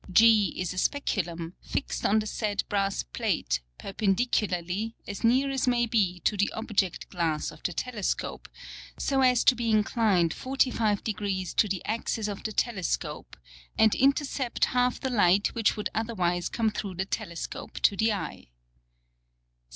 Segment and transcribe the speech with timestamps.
[0.11, 5.85] G, is a Speculum, fixt on the said Brass Plate perpendicularly, as near as may
[5.85, 8.49] be to the Object glass of the Telescope,
[8.97, 13.37] so as to be inclined 45 Degrees to the Axis of the Telescope,
[13.77, 18.47] and intercept half the Light which would otherwise come through the Telescope to the Eye.